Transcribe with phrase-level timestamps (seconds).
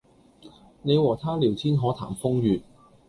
[0.81, 2.63] 你和他聊天可談風月